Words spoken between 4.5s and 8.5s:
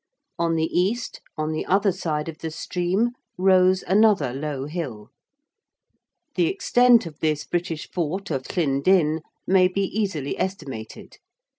hill. The extent of this British fort of